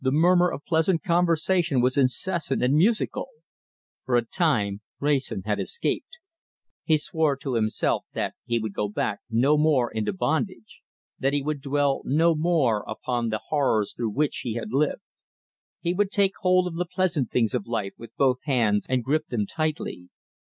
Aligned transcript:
The 0.03 0.11
murmur 0.11 0.49
of 0.49 0.65
pleasant 0.65 1.03
conversation 1.03 1.79
was 1.79 1.95
incessant 1.95 2.63
and 2.63 2.73
musical. 2.73 3.27
For 4.03 4.15
a 4.15 4.25
time 4.25 4.81
Wrayson 4.99 5.43
had 5.45 5.59
escaped. 5.59 6.17
He 6.83 6.97
swore 6.97 7.35
to 7.37 7.53
himself 7.53 8.05
that 8.13 8.33
he 8.43 8.57
would 8.57 8.73
go 8.73 8.89
back 8.89 9.19
no 9.29 9.59
more 9.59 9.91
into 9.91 10.11
bondage; 10.11 10.81
that 11.19 11.33
he 11.33 11.43
would 11.43 11.61
dwell 11.61 12.01
no 12.03 12.33
more 12.33 12.83
upon 12.87 13.29
the 13.29 13.41
horrors 13.49 13.93
through 13.93 14.09
which 14.13 14.39
he 14.39 14.55
had 14.55 14.73
lived. 14.73 15.03
He 15.81 15.93
would 15.93 16.09
take 16.09 16.33
hold 16.39 16.65
of 16.65 16.77
the 16.77 16.87
pleasant 16.91 17.29
things 17.29 17.53
of 17.53 17.67
life 17.67 17.93
with 17.99 18.15
both 18.17 18.39
hands, 18.45 18.87
and 18.89 19.03
grip 19.03 19.27
them 19.27 19.45
tightly. 19.45 20.09